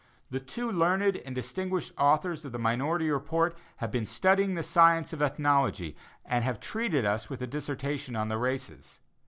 The 0.31 0.39
two 0.39 0.71
learned 0.71 1.17
and 1.17 1.35
distinguished 1.35 1.93
authors 1.95 2.43
of 2.43 2.51
the 2.51 2.57
minority 2.57 3.11
report 3.11 3.55
have 3.75 3.91
been 3.91 4.07
studying 4.07 4.55
the 4.55 4.63
science 4.63 5.13
of 5.13 5.21
ethnology 5.21 5.95
and 6.25 6.43
have 6.43 6.59
treated 6.59 7.05
us 7.05 7.29
with 7.29 7.39
a 7.43 7.45
dissertation 7.45 8.15
on 8.15 8.27
the 8.27 8.39
races. 8.39 8.99